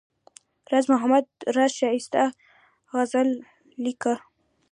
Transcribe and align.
راز 0.71 0.85
محمد 0.91 1.25
راز 1.55 1.71
ښایسته 1.79 2.23
غزل 2.91 3.29
لیکله. 3.83 4.17